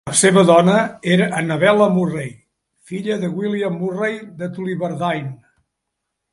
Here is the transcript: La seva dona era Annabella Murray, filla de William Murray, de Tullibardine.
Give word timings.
La 0.09 0.13
seva 0.19 0.43
dona 0.49 0.77
era 1.15 1.27
Annabella 1.41 1.89
Murray, 1.97 2.33
filla 2.93 3.19
de 3.25 3.31
William 3.37 3.79
Murray, 3.85 4.19
de 4.43 4.53
Tullibardine. 4.57 5.33